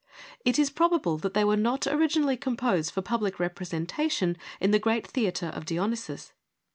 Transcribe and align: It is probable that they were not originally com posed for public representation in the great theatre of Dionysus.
It 0.43 0.57
is 0.57 0.71
probable 0.71 1.19
that 1.19 1.35
they 1.35 1.43
were 1.43 1.55
not 1.55 1.85
originally 1.85 2.35
com 2.35 2.57
posed 2.57 2.89
for 2.89 3.03
public 3.03 3.39
representation 3.39 4.35
in 4.59 4.71
the 4.71 4.79
great 4.79 5.05
theatre 5.05 5.49
of 5.53 5.63
Dionysus. 5.63 6.33